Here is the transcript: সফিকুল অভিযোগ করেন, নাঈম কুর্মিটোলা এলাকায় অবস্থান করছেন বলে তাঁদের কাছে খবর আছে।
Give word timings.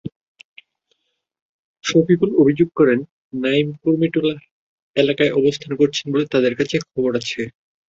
সফিকুল 1.83 2.29
অভিযোগ 2.41 2.69
করেন, 2.75 2.99
নাঈম 3.41 3.67
কুর্মিটোলা 3.81 4.35
এলাকায় 4.95 5.35
অবস্থান 5.39 5.71
করছেন 5.79 6.05
বলে 6.13 6.25
তাঁদের 6.33 6.53
কাছে 6.59 6.75
খবর 6.85 7.11
আছে। 7.19 7.41